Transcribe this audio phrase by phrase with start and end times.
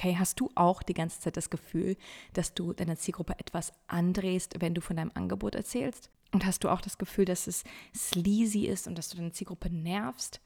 [0.00, 1.94] Okay, hast du auch die ganze Zeit das Gefühl,
[2.32, 6.08] dass du deiner Zielgruppe etwas andrehst, wenn du von deinem Angebot erzählst?
[6.32, 7.64] Und hast du auch das Gefühl, dass es
[7.94, 10.40] sleazy ist und dass du deine Zielgruppe nervst?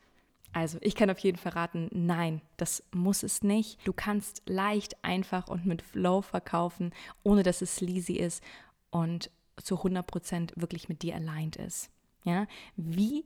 [0.53, 3.79] Also, ich kann auf jeden Fall raten, nein, das muss es nicht.
[3.87, 6.93] Du kannst leicht, einfach und mit Flow verkaufen,
[7.23, 8.43] ohne dass es sleazy ist
[8.91, 9.31] und
[9.63, 11.91] zu 100% wirklich mit dir aligned ist.
[12.25, 13.25] Ja, wie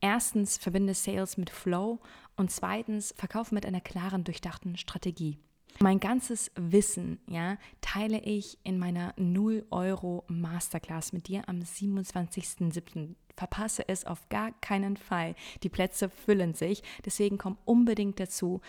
[0.00, 2.00] erstens verbinde Sales mit Flow
[2.36, 5.36] und zweitens verkaufe mit einer klaren, durchdachten Strategie.
[5.80, 13.14] Mein ganzes Wissen, ja, teile ich in meiner 0 Euro Masterclass mit dir am 27.07.
[13.36, 15.36] Verpasse es auf gar keinen Fall.
[15.62, 18.60] Die Plätze füllen sich, deswegen komm unbedingt dazu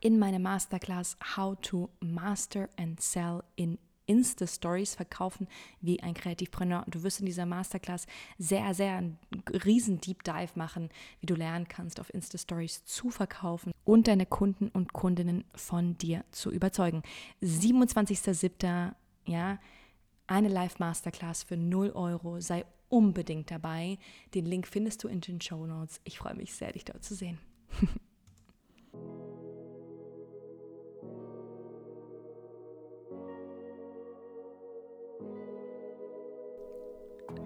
[0.00, 3.78] in meine Masterclass How to Master and Sell in
[4.08, 5.46] Insta-Stories verkaufen
[5.80, 6.84] wie ein Kreativpreneur.
[6.88, 8.06] Du wirst in dieser Masterclass
[8.38, 9.18] sehr, sehr einen
[9.64, 10.88] riesen Deep Dive machen,
[11.20, 16.24] wie du lernen kannst, auf Insta-Stories zu verkaufen und deine Kunden und Kundinnen von dir
[16.30, 17.02] zu überzeugen.
[17.42, 18.94] 27.07.
[19.26, 19.58] Ja,
[20.26, 22.40] eine Live-Masterclass für 0 Euro.
[22.40, 23.98] Sei unbedingt dabei.
[24.34, 26.00] Den Link findest du in den Show Notes.
[26.04, 27.38] Ich freue mich sehr, dich dort zu sehen.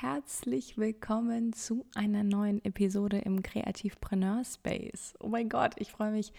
[0.00, 5.12] herzlich willkommen zu einer neuen Episode im Kreativpreneur Space.
[5.20, 6.32] Oh mein Gott, ich freue mich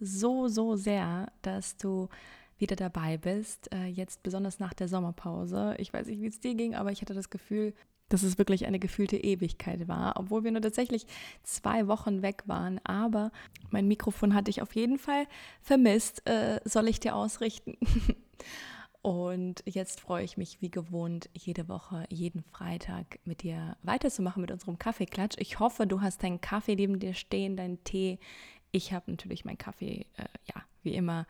[0.00, 2.08] so, so sehr, dass du
[2.56, 3.70] wieder dabei bist.
[3.74, 5.74] Äh, jetzt besonders nach der Sommerpause.
[5.76, 7.74] Ich weiß nicht, wie es dir ging, aber ich hatte das Gefühl,
[8.08, 11.06] dass es wirklich eine gefühlte Ewigkeit war, obwohl wir nur tatsächlich
[11.42, 12.80] zwei Wochen weg waren.
[12.84, 13.32] Aber
[13.68, 15.26] mein Mikrofon hatte ich auf jeden Fall
[15.60, 16.26] vermisst.
[16.26, 17.76] Äh, soll ich dir ausrichten?
[19.04, 24.50] Und jetzt freue ich mich wie gewohnt, jede Woche, jeden Freitag mit dir weiterzumachen mit
[24.50, 25.36] unserem Kaffeeklatsch.
[25.38, 28.18] Ich hoffe, du hast deinen Kaffee neben dir stehen, deinen Tee.
[28.72, 31.26] Ich habe natürlich meinen Kaffee, äh, ja, wie immer,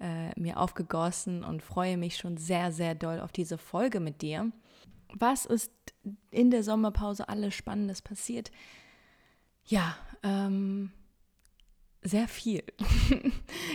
[0.00, 4.50] äh, mir aufgegossen und freue mich schon sehr, sehr doll auf diese Folge mit dir.
[5.14, 5.70] Was ist
[6.32, 8.50] in der Sommerpause alles Spannendes passiert?
[9.64, 10.90] Ja, ähm,
[12.02, 12.62] sehr viel.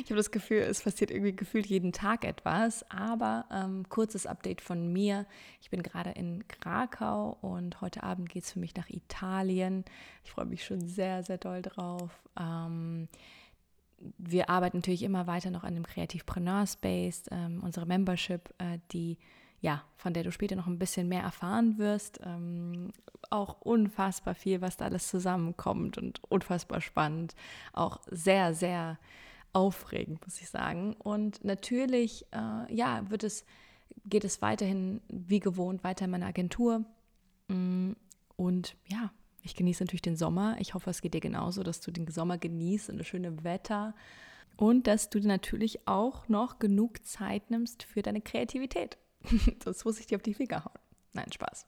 [0.04, 2.90] ich habe das Gefühl, es passiert irgendwie gefühlt jeden Tag etwas.
[2.92, 5.26] Aber ähm, kurzes Update von mir.
[5.62, 9.86] Ich bin gerade in Krakau und heute Abend geht es für mich nach Italien.
[10.24, 12.12] Ich freue mich schon sehr, sehr doll drauf.
[12.38, 13.08] Ähm,
[14.18, 19.18] wir arbeiten natürlich immer weiter noch an dem Kreativpreneur Space, ähm, unsere Membership, äh, die
[19.60, 22.20] ja, von der du später noch ein bisschen mehr erfahren wirst.
[22.24, 22.92] Ähm,
[23.30, 27.36] auch unfassbar viel, was da alles zusammenkommt und unfassbar spannend.
[27.74, 29.00] Auch sehr, sehr
[29.54, 30.94] aufregend, muss ich sagen.
[30.94, 33.46] Und natürlich, äh, ja, wird es,
[34.06, 36.86] geht es weiterhin wie gewohnt weiter in meiner Agentur.
[37.48, 37.94] Mm,
[38.36, 40.58] und ja, ich genieße natürlich den Sommer.
[40.60, 43.96] Ich hoffe, es geht dir genauso, dass du den Sommer genießt und das schöne Wetter.
[44.56, 48.98] Und dass du natürlich auch noch genug Zeit nimmst für deine Kreativität.
[49.64, 50.80] Sonst muss ich dir auf die Finger hauen.
[51.14, 51.66] Nein, Spaß.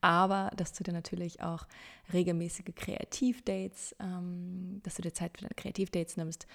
[0.00, 1.66] Aber dass du dir natürlich auch
[2.12, 6.46] regelmäßige Kreativdates, ähm, dass du dir Zeit für deine Kreativdates nimmst.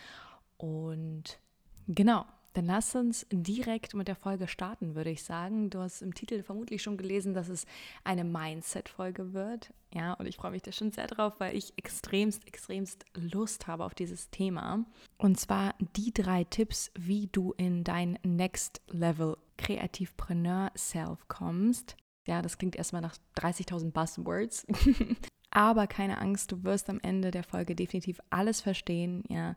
[0.57, 1.39] Und
[1.87, 5.69] genau, dann lass uns direkt mit der Folge starten, würde ich sagen.
[5.69, 7.65] Du hast im Titel vermutlich schon gelesen, dass es
[8.03, 9.73] eine Mindset-Folge wird.
[9.93, 13.85] Ja, und ich freue mich da schon sehr drauf, weil ich extremst, extremst Lust habe
[13.85, 14.85] auf dieses Thema.
[15.17, 21.95] Und zwar die drei Tipps, wie du in dein Next Level Kreativpreneur Self kommst.
[22.25, 24.65] Ja, das klingt erstmal nach 30.000 Buzzwords.
[25.51, 29.23] Aber keine Angst, du wirst am Ende der Folge definitiv alles verstehen.
[29.27, 29.55] Ja,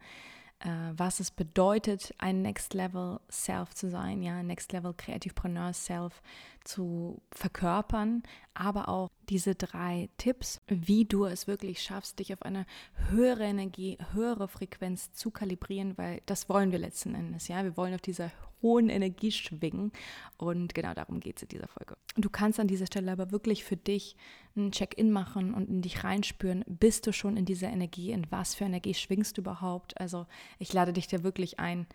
[0.61, 6.23] äh, was es bedeutet, ein Next Level Self zu sein, ja, Next Level Kreativpreneur Self
[6.65, 8.23] zu verkörpern,
[8.55, 12.67] aber auch diese drei Tipps, wie du es wirklich schaffst, dich auf eine
[13.11, 17.95] höhere Energie, höhere Frequenz zu kalibrieren, weil das wollen wir letzten Endes, ja, wir wollen
[17.95, 18.31] auf dieser
[18.64, 19.93] hohen Energie schwingen.
[20.37, 21.96] Und genau darum geht es in dieser Folge.
[22.16, 24.16] Du kannst an dieser Stelle aber wirklich für dich
[24.56, 28.56] ein Check-in machen und in dich reinspüren, bist du schon in dieser Energie, in was
[28.56, 30.00] für Energie schwingst du überhaupt?
[30.00, 30.26] Also
[30.58, 31.87] ich lade dich da wirklich ein,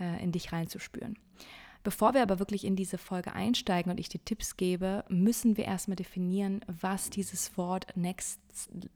[0.00, 1.18] äh, in dich reinzuspüren.
[1.82, 5.64] Bevor wir aber wirklich in diese Folge einsteigen und ich dir Tipps gebe, müssen wir
[5.64, 8.40] erstmal definieren, was dieses Wort Next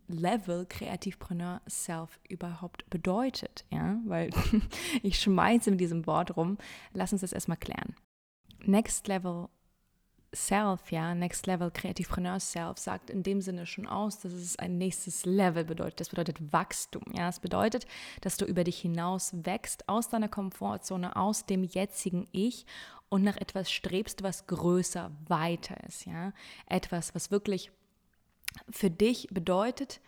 [0.07, 3.65] Level Kreativpreneur Self überhaupt bedeutet.
[3.71, 4.31] Ja, weil
[5.03, 6.59] ich schmeiße mit diesem Wort rum.
[6.93, 7.97] Lass uns das erstmal klären.
[8.65, 9.49] Next Level
[10.37, 14.79] Self, ja, Next Level Kreativpreneur Self, sagt in dem Sinne schon aus, dass es ein
[14.79, 16.01] nächstes Level bedeutet.
[16.01, 17.29] Das bedeutet Wachstum, ja.
[17.29, 17.87] Es bedeutet,
[18.21, 22.67] dass du über dich hinaus wächst, aus deiner Komfortzone, aus dem jetzigen Ich
[23.09, 26.33] und nach etwas strebst, was größer, weiter ist, ja.
[26.67, 27.73] Etwas, was wirklich
[28.71, 30.01] für dich bedeutet,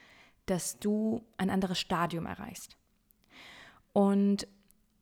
[0.47, 2.77] dass du ein anderes Stadium erreichst.
[3.93, 4.47] Und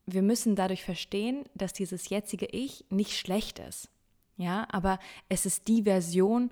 [0.06, 3.90] wir müssen dadurch verstehen, dass dieses jetzige Ich nicht schlecht ist.
[4.36, 4.98] Ja, aber
[5.28, 6.50] es ist die Version,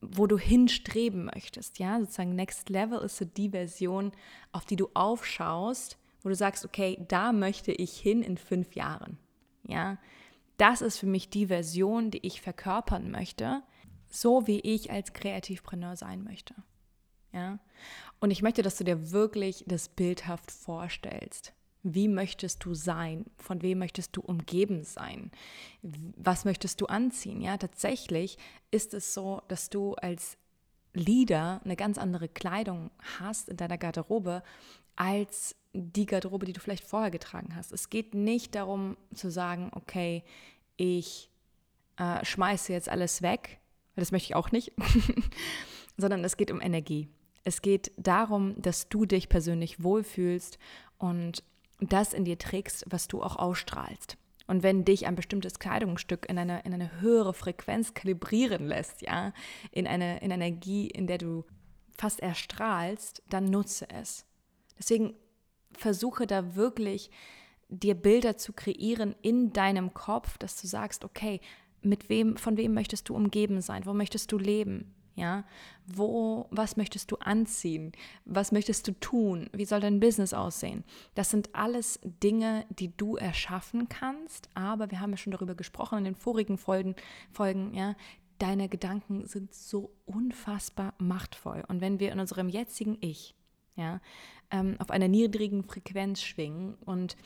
[0.00, 1.78] wo du hinstreben möchtest.
[1.78, 4.12] Ja, sozusagen Next Level ist so die Version,
[4.52, 9.18] auf die du aufschaust, wo du sagst, okay, da möchte ich hin in fünf Jahren.
[9.66, 9.98] Ja,
[10.56, 13.62] das ist für mich die Version, die ich verkörpern möchte,
[14.08, 16.54] so wie ich als Kreativpreneur sein möchte.
[17.32, 17.58] Ja,
[18.20, 21.52] und ich möchte, dass du dir wirklich das bildhaft vorstellst.
[21.88, 23.26] Wie möchtest du sein?
[23.38, 25.30] Von wem möchtest du umgeben sein?
[25.82, 27.40] Was möchtest du anziehen?
[27.40, 28.38] Ja, tatsächlich
[28.72, 30.36] ist es so, dass du als
[30.94, 32.90] Leader eine ganz andere Kleidung
[33.20, 34.42] hast in deiner Garderobe
[34.96, 37.70] als die Garderobe, die du vielleicht vorher getragen hast.
[37.70, 40.24] Es geht nicht darum zu sagen, okay,
[40.76, 41.30] ich
[41.98, 43.60] äh, schmeiße jetzt alles weg,
[43.94, 44.72] das möchte ich auch nicht,
[45.96, 47.08] sondern es geht um Energie.
[47.44, 50.58] Es geht darum, dass du dich persönlich wohlfühlst
[50.98, 51.44] und
[51.80, 54.16] das in dir trägst, was du auch ausstrahlst.
[54.46, 59.32] Und wenn dich ein bestimmtes Kleidungsstück in eine, in eine höhere Frequenz kalibrieren lässt, ja,
[59.72, 61.44] in eine in Energie, in der du
[61.96, 64.24] fast erstrahlst, dann nutze es.
[64.78, 65.14] Deswegen
[65.72, 67.10] versuche da wirklich
[67.68, 71.40] dir Bilder zu kreieren in deinem Kopf, dass du sagst, okay,
[71.82, 73.86] mit wem, von wem möchtest du umgeben sein?
[73.86, 74.94] Wo möchtest du leben?
[75.16, 75.44] Ja,
[75.86, 77.92] wo, was möchtest du anziehen?
[78.26, 79.48] Was möchtest du tun?
[79.54, 80.84] Wie soll dein Business aussehen?
[81.14, 85.98] Das sind alles Dinge, die du erschaffen kannst, aber wir haben ja schon darüber gesprochen
[85.98, 86.96] in den vorigen Folgen,
[87.32, 87.96] Folgen, ja,
[88.38, 91.64] deine Gedanken sind so unfassbar machtvoll.
[91.66, 93.34] Und wenn wir in unserem jetzigen Ich,
[93.74, 94.02] ja,
[94.50, 97.16] ähm, auf einer niedrigen Frequenz schwingen und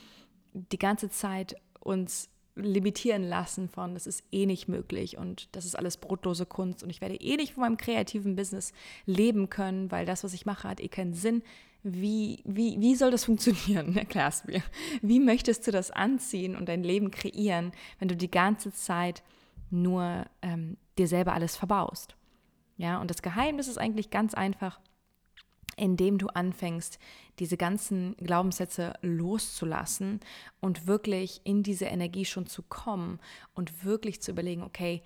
[0.53, 5.77] die ganze Zeit uns limitieren lassen von, das ist eh nicht möglich und das ist
[5.77, 8.73] alles brotlose Kunst und ich werde eh nicht von meinem kreativen Business
[9.07, 11.43] leben können, weil das, was ich mache, hat eh keinen Sinn.
[11.83, 13.97] Wie, wie, wie soll das funktionieren?
[13.97, 14.63] Erklär's mir.
[15.03, 19.23] Wie möchtest du das anziehen und dein Leben kreieren, wenn du die ganze Zeit
[19.71, 22.17] nur ähm, dir selber alles verbaust?
[22.77, 24.81] Ja, und das Geheimnis ist eigentlich ganz einfach
[25.81, 26.99] indem du anfängst,
[27.39, 30.21] diese ganzen Glaubenssätze loszulassen
[30.61, 33.19] und wirklich in diese Energie schon zu kommen
[33.55, 35.03] und wirklich zu überlegen, okay,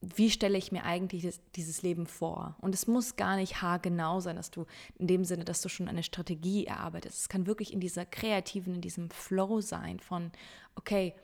[0.00, 2.56] wie stelle ich mir eigentlich das, dieses Leben vor?
[2.60, 4.66] Und es muss gar nicht haargenau sein, dass du
[4.98, 7.20] in dem Sinne, dass du schon eine Strategie erarbeitest.
[7.20, 10.32] Es kann wirklich in dieser kreativen, in diesem Flow sein von,
[10.74, 11.14] okay,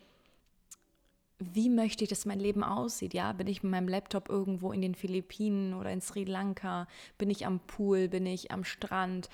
[1.39, 3.15] wie möchte ich, dass mein Leben aussieht?
[3.15, 6.89] Ja, bin ich mit meinem Laptop irgendwo in den Philippinen oder in Sri Lanka?
[7.17, 8.09] Bin ich am Pool?
[8.09, 9.29] Bin ich am Strand?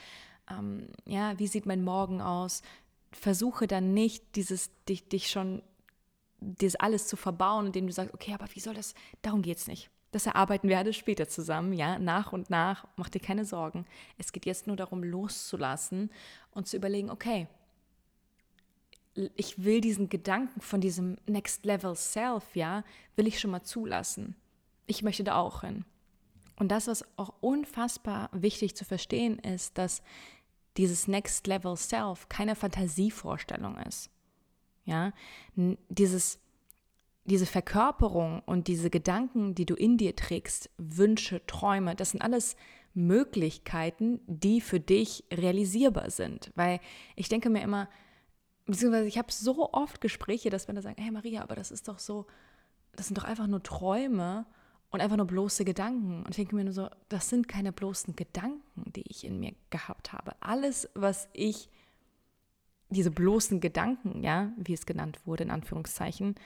[0.51, 2.63] Ähm, ja, wie sieht mein Morgen aus?
[3.13, 5.63] Versuche dann nicht, dieses dich, dich schon,
[6.41, 8.95] das alles zu verbauen, indem du sagst, okay, aber wie soll das?
[9.23, 9.91] Darum geht es nicht.
[10.11, 12.87] Das erarbeiten wir alles später zusammen, ja, nach und nach.
[12.97, 13.87] Mach dir keine Sorgen.
[14.19, 16.11] Es geht jetzt nur darum, loszulassen
[16.53, 17.49] und zu überlegen, okay,
[19.37, 22.85] ich will diesen Gedanken von diesem Next Level Self, ja,
[23.17, 24.37] will ich schon mal zulassen.
[24.87, 25.85] Ich möchte da auch hin.
[26.57, 30.03] Und das, was auch unfassbar wichtig zu verstehen ist, dass
[30.77, 34.11] dieses Next Level Self keine Fantasievorstellung ist.
[34.85, 35.13] Ja,
[35.89, 36.41] dieses,
[37.25, 42.57] diese Verkörperung und diese Gedanken, die du in dir trägst, Wünsche, Träume, das sind alles
[42.93, 46.53] Möglichkeiten, die für dich realisierbar sind.
[46.55, 46.81] Weil
[47.17, 47.89] ich denke mir immer,
[48.67, 51.99] beziehungsweise ich habe so oft Gespräche, dass Männer sagen, hey Maria, aber das ist doch
[51.99, 52.27] so,
[52.93, 54.47] das sind doch einfach nur Träume
[54.91, 56.23] und einfach nur bloße Gedanken.
[56.23, 59.55] Und ich denke mir nur so, das sind keine bloßen Gedanken, die ich in mir
[59.71, 60.37] gehabt habe.
[60.41, 61.69] Alles, was ich,
[62.91, 66.37] diese bloßen Gedanken, ja, wie es genannt wurde, in Anführungszeichen,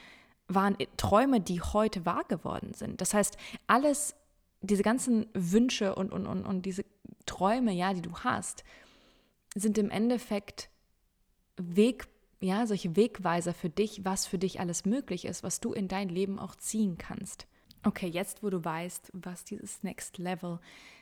[0.47, 3.01] waren Träume, die heute wahr geworden sind.
[3.01, 4.15] Das heißt, alles,
[4.61, 6.83] diese ganzen Wünsche und, und, und, und diese
[7.27, 8.63] Träume, ja, die du hast,
[9.55, 10.69] sind im Endeffekt
[12.41, 16.09] ja, solche Wegweiser für dich, was für dich alles möglich ist, was du in dein
[16.09, 17.47] Leben auch ziehen kannst.
[17.83, 20.59] Okay, jetzt wo du weißt, was dieses Next Level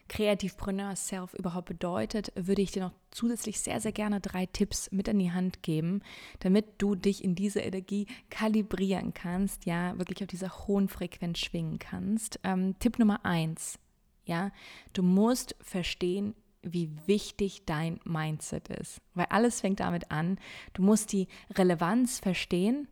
[0.08, 5.10] Kreativpreneur Self überhaupt bedeutet, würde ich dir noch zusätzlich sehr, sehr gerne drei Tipps mit
[5.10, 6.02] an die Hand geben,
[6.40, 11.80] damit du dich in diese Energie kalibrieren kannst, ja, wirklich auf dieser hohen Frequenz schwingen
[11.80, 12.40] kannst.
[12.44, 13.80] Ähm, Tipp Nummer eins,
[14.26, 14.52] ja,
[14.94, 16.36] du musst verstehen,
[16.74, 19.02] wie wichtig dein Mindset ist.
[19.14, 20.40] Weil alles fängt damit an.
[20.74, 22.88] Du musst die Relevanz verstehen,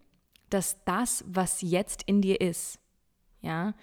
[0.49, 2.79] dass das, was jetzt in dir ist,
[3.41, 3.73] ja,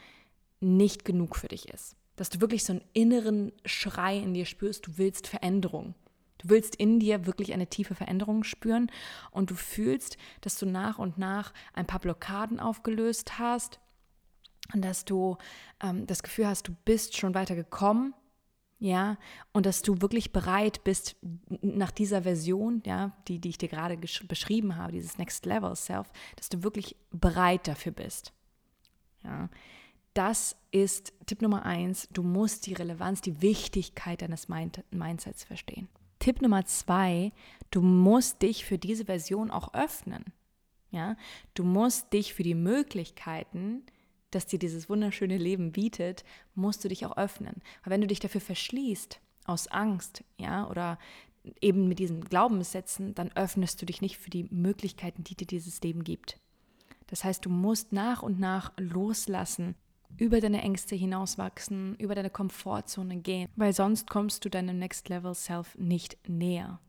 [0.60, 1.96] nicht genug für dich ist.
[2.16, 5.94] Dass du wirklich so einen inneren Schrei in dir spürst, du willst Veränderung.
[6.38, 8.90] Du willst in dir wirklich eine tiefe Veränderung spüren
[9.30, 13.80] und du fühlst, dass du nach und nach ein paar Blockaden aufgelöst hast
[14.74, 15.36] und dass du
[15.82, 18.14] ähm, das Gefühl hast, du bist schon weiter gekommen
[18.82, 19.16] ja,
[19.52, 21.14] und dass du wirklich bereit bist,
[21.60, 26.10] nach dieser Version, ja, die, die ich dir gerade beschrieben habe, dieses Next Level Self,
[26.34, 28.32] dass du wirklich bereit dafür bist.
[29.22, 29.48] Ja,
[30.14, 32.08] das ist Tipp Nummer eins.
[32.12, 35.88] Du musst die Relevanz, die Wichtigkeit deines Mind Mindsets verstehen.
[36.18, 37.30] Tipp Nummer zwei,
[37.70, 40.24] du musst dich für diese Version auch öffnen.
[40.90, 41.14] Ja,
[41.54, 43.84] du musst dich für die Möglichkeiten,
[44.34, 46.24] das dir dieses wunderschöne Leben bietet,
[46.54, 47.62] musst du dich auch öffnen.
[47.84, 50.98] Weil wenn du dich dafür verschließt, aus Angst, ja, oder
[51.60, 55.80] eben mit diesen Glaubenssätzen, dann öffnest du dich nicht für die Möglichkeiten, die dir dieses
[55.82, 56.38] Leben gibt.
[57.08, 59.74] Das heißt, du musst nach und nach loslassen,
[60.18, 65.34] über deine Ängste hinauswachsen, über deine Komfortzone gehen, weil sonst kommst du deinem Next Level
[65.34, 66.80] Self nicht näher.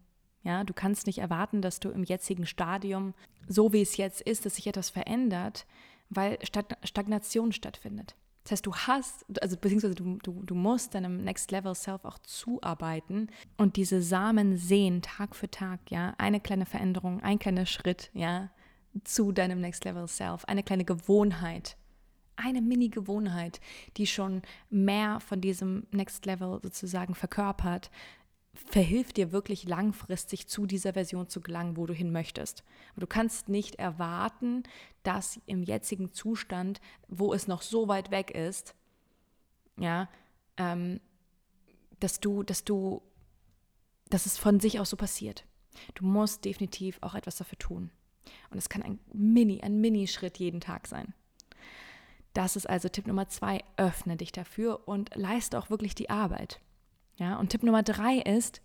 [0.43, 3.13] Ja, du kannst nicht erwarten, dass du im jetzigen Stadium,
[3.47, 5.65] so wie es jetzt ist, dass sich etwas verändert,
[6.15, 6.37] weil
[6.83, 8.15] Stagnation stattfindet.
[8.43, 12.19] Das heißt, du hast, also beziehungsweise du, du, du musst deinem Next Level Self auch
[12.19, 18.09] zuarbeiten und diese Samen sehen Tag für Tag, ja, eine kleine Veränderung, ein kleiner Schritt,
[18.13, 18.49] ja,
[19.05, 21.77] zu deinem Next Level Self, eine kleine Gewohnheit,
[22.35, 23.61] eine Mini-Gewohnheit,
[23.95, 27.91] die schon mehr von diesem Next Level sozusagen verkörpert,
[28.53, 32.63] verhilft dir wirklich langfristig zu dieser Version zu gelangen, wo du hin möchtest.
[32.95, 34.63] Du kannst nicht erwarten,
[35.01, 38.75] dass im jetzigen Zustand, wo es noch so weit weg ist,
[39.77, 40.07] ja,
[40.57, 40.99] ähm,
[41.99, 43.01] dass du, dass du,
[44.09, 45.45] dass es von sich aus so passiert.
[45.95, 47.89] Du musst definitiv auch etwas dafür tun.
[48.51, 51.13] Und es kann ein Mini, ein Mini-Schritt jeden Tag sein.
[52.33, 56.59] Das ist also Tipp Nummer zwei, öffne dich dafür und leiste auch wirklich die Arbeit.
[57.17, 58.61] Ja, und Tipp Nummer drei ist,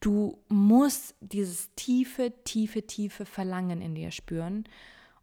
[0.00, 4.64] du musst dieses tiefe, tiefe, tiefe Verlangen in dir spüren.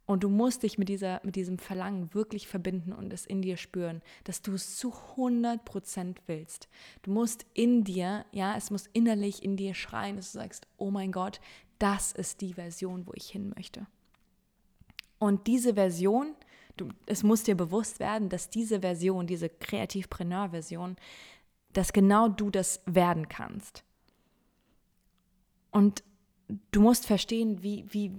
[0.05, 3.57] Und du musst dich mit, dieser, mit diesem Verlangen wirklich verbinden und es in dir
[3.57, 6.69] spüren, dass du es zu 100 Prozent willst.
[7.01, 10.91] Du musst in dir, ja, es muss innerlich in dir schreien, dass du sagst, oh
[10.91, 11.41] mein Gott,
[11.77, 13.85] das ist die Version, wo ich hin möchte.
[15.19, 16.35] Und diese Version,
[16.77, 20.95] du, es muss dir bewusst werden, dass diese Version, diese Kreativpreneur-Version,
[21.77, 23.83] dass genau du das werden kannst.
[25.69, 26.03] Und
[26.71, 28.11] du musst verstehen, wie, wie,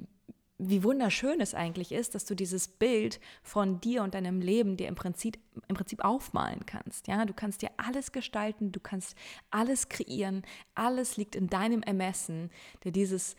[0.59, 4.87] wie wunderschön es eigentlich ist, dass du dieses Bild von dir und deinem Leben dir
[4.87, 7.09] im Prinzip, im Prinzip aufmalen kannst.
[7.09, 9.17] Ja, du kannst dir alles gestalten, du kannst
[9.51, 10.43] alles kreieren,
[10.77, 12.51] alles liegt in deinem Ermessen,
[12.85, 13.35] der dieses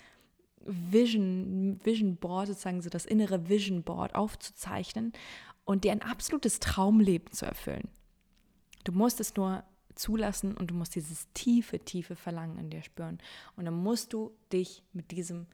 [0.66, 5.14] Vision, Vision Board, sozusagen so das innere Vision Board aufzuzeichnen
[5.64, 7.88] und dir ein absolutes Traumleben zu erfüllen.
[8.84, 9.64] Du musst es nur
[10.00, 13.20] zulassen und du musst dieses tiefe, tiefe Verlangen in dir spüren.
[13.56, 15.46] Und dann musst du dich mit diesem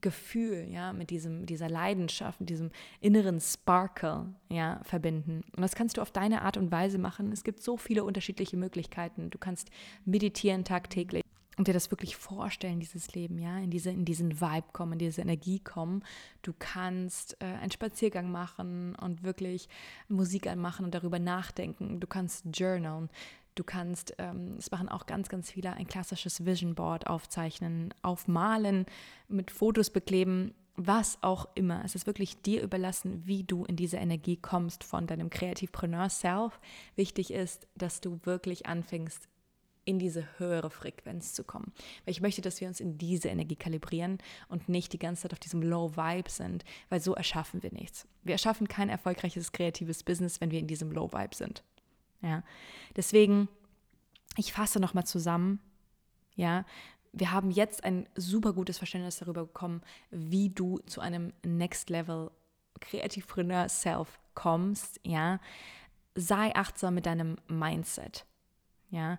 [0.00, 5.44] Gefühl, ja, mit diesem, dieser Leidenschaft, mit diesem inneren Sparkle, ja, verbinden.
[5.54, 7.30] Und das kannst du auf deine Art und Weise machen.
[7.32, 9.30] Es gibt so viele unterschiedliche Möglichkeiten.
[9.30, 9.70] Du kannst
[10.04, 11.22] meditieren tagtäglich
[11.56, 14.98] und dir das wirklich vorstellen, dieses Leben, ja, in, diese, in diesen Vibe kommen, in
[14.98, 16.02] diese Energie kommen.
[16.42, 19.68] Du kannst äh, einen Spaziergang machen und wirklich
[20.08, 22.00] Musik anmachen und darüber nachdenken.
[22.00, 23.08] Du kannst journalen.
[23.54, 28.86] Du kannst, ähm, es machen auch ganz, ganz viele, ein klassisches Vision Board aufzeichnen, aufmalen,
[29.28, 31.84] mit Fotos bekleben, was auch immer.
[31.84, 36.58] Es ist wirklich dir überlassen, wie du in diese Energie kommst von deinem Kreativpreneur Self.
[36.96, 39.28] Wichtig ist, dass du wirklich anfängst,
[39.84, 41.72] in diese höhere Frequenz zu kommen.
[42.04, 44.18] Weil ich möchte, dass wir uns in diese Energie kalibrieren
[44.48, 48.06] und nicht die ganze Zeit auf diesem Low Vibe sind, weil so erschaffen wir nichts.
[48.22, 51.62] Wir erschaffen kein erfolgreiches kreatives Business, wenn wir in diesem Low Vibe sind.
[52.24, 52.42] Ja,
[52.96, 53.48] deswegen,
[54.36, 55.60] ich fasse nochmal zusammen.
[56.34, 56.64] Ja,
[57.12, 62.30] wir haben jetzt ein super gutes Verständnis darüber bekommen, wie du zu einem Next Level
[62.80, 64.98] Kreativpreneur Self kommst.
[65.04, 65.38] Ja,
[66.14, 68.24] sei achtsam mit deinem Mindset.
[68.90, 69.18] Ja,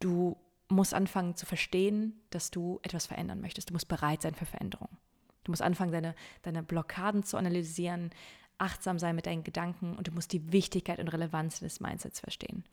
[0.00, 0.36] du
[0.68, 3.70] musst anfangen zu verstehen, dass du etwas verändern möchtest.
[3.70, 4.88] Du musst bereit sein für Veränderung.
[5.44, 8.10] Du musst anfangen, deine, deine Blockaden zu analysieren,
[8.60, 12.64] achtsam sein mit deinen Gedanken und du musst die Wichtigkeit und Relevanz des Mindsets verstehen.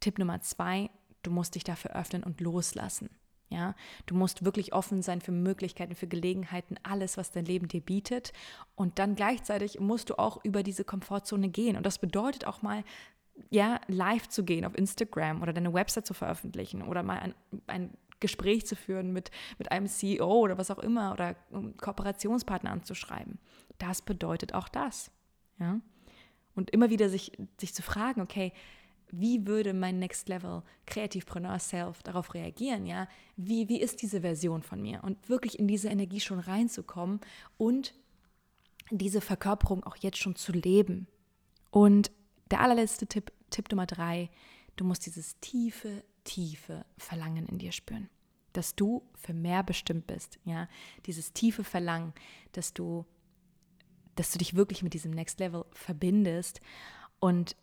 [0.00, 0.90] Tipp Nummer zwei,
[1.22, 3.10] du musst dich dafür öffnen und loslassen.
[3.50, 3.74] Ja,
[4.06, 8.32] du musst wirklich offen sein für Möglichkeiten, für Gelegenheiten, alles, was dein Leben dir bietet.
[8.74, 11.76] Und dann gleichzeitig musst du auch über diese Komfortzone gehen.
[11.76, 12.82] Und das bedeutet auch mal,
[13.50, 17.34] ja, live zu gehen auf Instagram oder deine Website zu veröffentlichen oder mal ein,
[17.66, 17.90] ein
[18.20, 23.38] Gespräch zu führen mit, mit einem CEO oder was auch immer oder um Kooperationspartner anzuschreiben.
[23.78, 25.10] Das bedeutet auch das.
[25.58, 25.80] Ja?
[26.54, 28.52] Und immer wieder sich, sich zu fragen, okay,
[29.10, 33.06] wie würde mein Next Level Kreativpreneur Self darauf reagieren, ja?
[33.36, 35.04] Wie, wie ist diese Version von mir?
[35.04, 37.20] Und wirklich in diese Energie schon reinzukommen
[37.56, 37.94] und
[38.90, 41.06] diese Verkörperung auch jetzt schon zu leben.
[41.70, 42.10] Und
[42.50, 44.30] der allerletzte Tipp, Tipp Nummer drei,
[44.76, 48.08] du musst dieses tiefe, tiefe Verlangen in dir spüren.
[48.52, 50.68] Dass du für mehr bestimmt bist, ja?
[51.06, 52.14] Dieses tiefe Verlangen,
[52.52, 53.04] dass du,
[54.16, 56.60] dass du dich wirklich mit diesem Next Level verbindest
[57.20, 57.56] und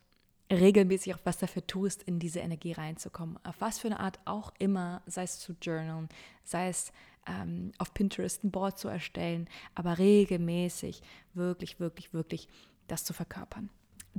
[0.52, 3.40] regelmäßig auch was dafür tust, in diese Energie reinzukommen.
[3.44, 6.10] Auf was für eine Art auch immer, sei es zu journalen,
[6.44, 6.92] sei es
[7.28, 11.02] ähm, auf Pinterest ein Board zu erstellen, aber regelmäßig
[11.34, 12.48] wirklich, wirklich, wirklich
[12.88, 13.70] das zu verkörpern.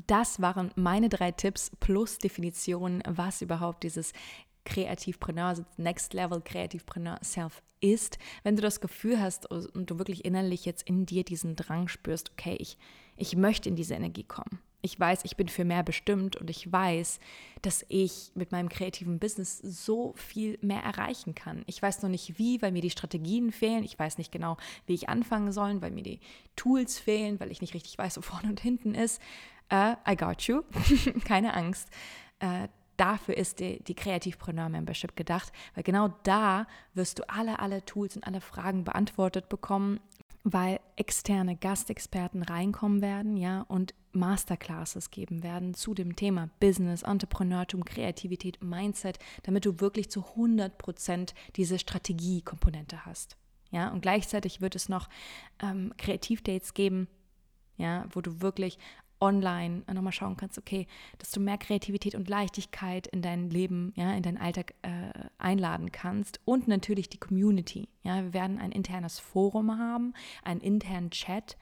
[0.07, 4.13] Das waren meine drei Tipps plus Definitionen, was überhaupt dieses
[4.65, 8.19] Kreativpreneur, also Next Level Kreativpreneur Self ist.
[8.43, 12.33] Wenn du das Gefühl hast und du wirklich innerlich jetzt in dir diesen Drang spürst,
[12.33, 12.79] okay, ich,
[13.17, 16.71] ich möchte in diese Energie kommen ich weiß, ich bin für mehr bestimmt und ich
[16.71, 17.21] weiß,
[17.63, 21.63] dass ich mit meinem kreativen Business so viel mehr erreichen kann.
[21.67, 23.85] Ich weiß noch nicht wie, weil mir die Strategien fehlen.
[23.85, 26.21] Ich weiß nicht genau, wie ich anfangen soll, weil mir die
[26.57, 29.23] Tools fehlen, weil ich nicht richtig weiß, wo vorne und hinten ist.
[29.73, 30.63] Uh, I got you.
[31.25, 31.89] Keine Angst.
[32.43, 32.67] Uh,
[33.03, 38.15] dafür ist die, die Kreativpreneur Membership gedacht, weil genau da wirst du alle, alle Tools
[38.15, 39.99] und alle Fragen beantwortet bekommen,
[40.45, 47.85] weil externe Gastexperten reinkommen werden, ja, und Masterclasses geben werden zu dem Thema Business, Entrepreneurtum,
[47.85, 53.37] Kreativität, Mindset, damit du wirklich zu 100 Prozent diese Strategiekomponente hast.
[53.71, 55.09] Ja, und gleichzeitig wird es noch
[55.61, 57.09] ähm, Kreativdates geben,
[57.79, 58.79] ja, wo du wirklich
[59.23, 60.87] online nochmal schauen kannst, okay,
[61.19, 65.93] dass du mehr Kreativität und Leichtigkeit in dein Leben, ja, in deinen Alltag äh, einladen
[65.93, 67.89] kannst und natürlich die Community.
[68.03, 71.57] Ja, wir werden ein internes Forum haben, einen internen Chat,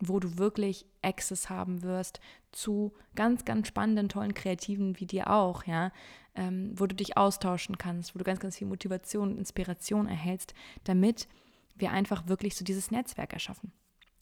[0.00, 2.20] wo du wirklich Access haben wirst
[2.52, 5.92] zu ganz, ganz spannenden, tollen Kreativen wie dir auch, ja,
[6.36, 10.54] ähm, wo du dich austauschen kannst, wo du ganz, ganz viel Motivation und Inspiration erhältst,
[10.84, 11.28] damit
[11.74, 13.72] wir einfach wirklich so dieses Netzwerk erschaffen.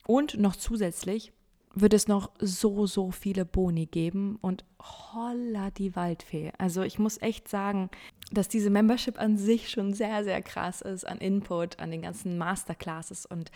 [0.06, 1.32] Und noch zusätzlich
[1.74, 6.52] wird es noch so, so viele Boni geben und holla die Waldfee.
[6.58, 7.90] Also ich muss echt sagen,
[8.30, 12.38] dass diese Membership an sich schon sehr, sehr krass ist an Input, an den ganzen
[12.38, 13.50] Masterclasses und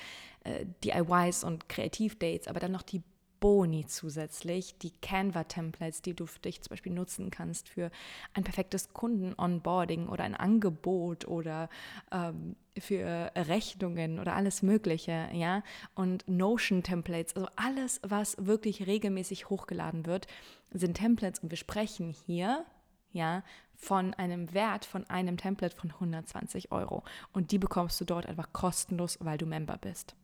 [0.44, 3.02] äh, DIYs und Kreativdates, aber dann noch die
[3.42, 7.90] Boni zusätzlich, die Canva-Templates, die du für dich zum Beispiel nutzen kannst für
[8.34, 11.68] ein perfektes Kunden-Onboarding oder ein Angebot oder
[12.12, 15.64] ähm, für Rechnungen oder alles Mögliche, ja,
[15.96, 20.28] und Notion-Templates, also alles, was wirklich regelmäßig hochgeladen wird,
[20.70, 22.64] sind Templates und wir sprechen hier,
[23.10, 23.42] ja,
[23.74, 27.02] von einem Wert von einem Template von 120 Euro
[27.32, 30.14] und die bekommst du dort einfach kostenlos, weil du Member bist.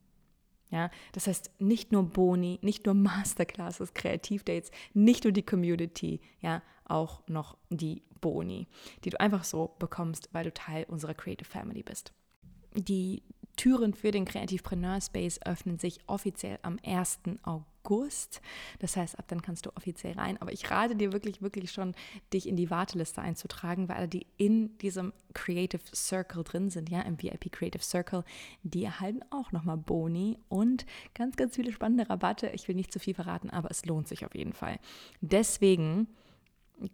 [0.70, 6.62] Ja, das heißt nicht nur Boni, nicht nur Masterclasses, Kreativdates, nicht nur die Community, ja,
[6.85, 8.66] auch noch die Boni,
[9.04, 12.12] die du einfach so bekommst, weil du Teil unserer Creative Family bist.
[12.74, 13.22] Die
[13.59, 17.18] Türen für den Kreativpreneur Space öffnen sich offiziell am 1.
[17.42, 18.40] August.
[18.79, 20.40] Das heißt, ab dann kannst du offiziell rein.
[20.40, 21.94] Aber ich rate dir wirklich, wirklich schon,
[22.33, 27.21] dich in die Warteliste einzutragen, weil die in diesem Creative Circle drin sind, ja, im
[27.21, 28.25] VIP Creative Circle,
[28.62, 32.51] die erhalten auch nochmal Boni und ganz, ganz viele spannende Rabatte.
[32.51, 34.79] Ich will nicht zu viel verraten, aber es lohnt sich auf jeden Fall.
[35.21, 36.07] Deswegen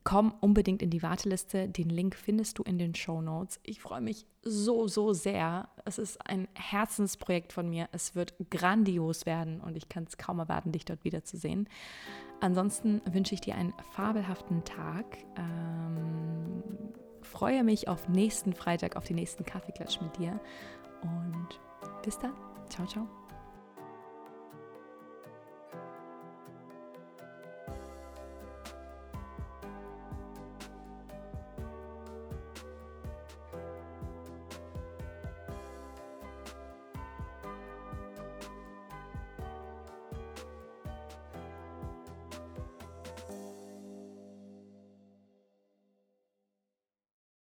[0.02, 1.68] komm unbedingt in die Warteliste.
[1.68, 3.60] Den Link findest du in den Show Notes.
[3.62, 5.68] Ich freue mich so, so sehr.
[5.84, 7.88] Es ist ein Herzensprojekt von mir.
[7.92, 11.68] Es wird grandios werden und ich kann es kaum erwarten, dich dort wiederzusehen.
[12.40, 15.18] Ansonsten wünsche ich dir einen fabelhaften Tag.
[15.36, 16.62] Ähm,
[17.22, 20.40] freue mich auf nächsten Freitag, auf den nächsten Kaffeeklatsch mit dir.
[21.02, 21.60] Und
[22.02, 22.32] bis dann.
[22.68, 23.23] Ciao, ciao.